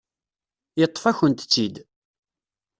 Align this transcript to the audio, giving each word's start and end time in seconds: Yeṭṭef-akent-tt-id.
Yeṭṭef-akent-tt-id. 0.79 1.75